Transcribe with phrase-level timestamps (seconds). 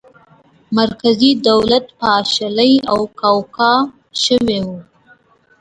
[0.77, 3.71] مرکزي دولت پاشلی او کاواکه
[4.23, 4.69] شوی و.